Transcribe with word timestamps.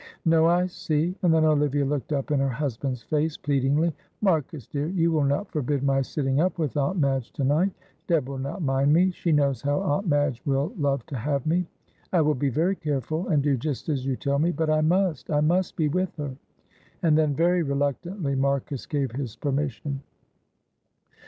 "No, 0.25 0.47
I 0.47 0.65
see;" 0.65 1.13
and 1.21 1.31
then 1.31 1.45
Olivia 1.45 1.85
looked 1.85 2.11
up 2.11 2.31
in 2.31 2.39
her 2.39 2.49
husband's 2.49 3.03
face 3.03 3.37
pleadingly. 3.37 3.93
"Marcus, 4.19 4.65
dear, 4.65 4.87
you 4.87 5.11
will 5.11 5.23
not 5.25 5.51
forbid 5.51 5.83
my 5.83 6.01
sitting 6.01 6.39
up 6.41 6.57
with 6.57 6.75
Aunt 6.75 6.97
Madge 6.97 7.31
tonight. 7.31 7.69
Deb 8.07 8.27
will 8.27 8.39
not 8.39 8.63
mind 8.63 8.91
me; 8.91 9.11
she 9.11 9.31
knows 9.31 9.61
how 9.61 9.79
Aunt 9.81 10.07
Madge 10.07 10.41
will 10.43 10.73
love 10.75 11.05
to 11.05 11.15
have 11.15 11.45
me. 11.45 11.67
I 12.11 12.21
will 12.21 12.33
be 12.33 12.49
very 12.49 12.75
careful, 12.75 13.27
and 13.27 13.43
do 13.43 13.55
just 13.55 13.89
as 13.89 14.03
you 14.03 14.15
tell 14.15 14.39
me; 14.39 14.49
but 14.49 14.71
I 14.71 14.81
must! 14.81 15.29
I 15.29 15.41
must 15.41 15.75
be 15.75 15.87
with 15.87 16.15
her!" 16.15 16.35
and 17.03 17.15
then 17.15 17.35
very 17.35 17.61
reluctantly 17.61 18.33
Marcus 18.33 18.87
gave 18.87 19.11
his 19.11 19.35
permission. 19.35 20.01